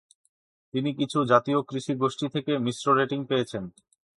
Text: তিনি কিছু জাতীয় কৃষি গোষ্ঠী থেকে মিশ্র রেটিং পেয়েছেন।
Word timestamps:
তিনি 0.73 0.89
কিছু 0.93 1.17
জাতীয় 1.25 1.59
কৃষি 1.61 1.93
গোষ্ঠী 1.95 2.27
থেকে 2.29 2.51
মিশ্র 2.57 2.85
রেটিং 2.93 3.19
পেয়েছেন। 3.25 3.63